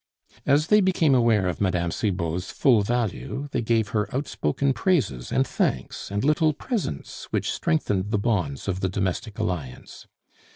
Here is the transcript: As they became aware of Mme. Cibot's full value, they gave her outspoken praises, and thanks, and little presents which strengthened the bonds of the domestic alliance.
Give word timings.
As 0.47 0.65
they 0.65 0.81
became 0.81 1.13
aware 1.13 1.47
of 1.47 1.61
Mme. 1.61 1.91
Cibot's 1.91 2.49
full 2.51 2.81
value, 2.81 3.47
they 3.51 3.61
gave 3.61 3.89
her 3.89 4.09
outspoken 4.15 4.73
praises, 4.73 5.31
and 5.31 5.45
thanks, 5.45 6.09
and 6.09 6.23
little 6.25 6.53
presents 6.53 7.25
which 7.25 7.51
strengthened 7.51 8.09
the 8.09 8.17
bonds 8.17 8.67
of 8.67 8.79
the 8.79 8.89
domestic 8.89 9.37
alliance. 9.37 10.07